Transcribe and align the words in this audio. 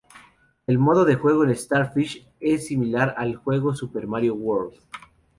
El 0.65 0.79
modo 0.79 1.05
de 1.05 1.13
juego 1.13 1.43
en 1.43 1.55
Starfish 1.55 2.27
es 2.39 2.65
similar 2.65 3.13
al 3.19 3.35
juego 3.35 3.75
Super 3.75 4.07
Mario 4.07 4.33
World. 4.33 4.73